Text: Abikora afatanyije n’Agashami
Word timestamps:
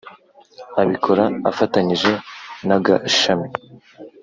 Abikora 0.81 1.23
afatanyije 1.49 2.11
n’Agashami 2.67 3.47